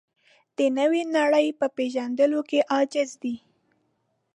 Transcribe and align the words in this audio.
د 0.57 0.59
نوې 0.77 1.01
نړۍ 1.17 1.47
په 1.59 1.67
پېژندلو 1.75 2.41
کې 2.49 2.59
عاجز 2.73 3.09
دی. 3.23 3.35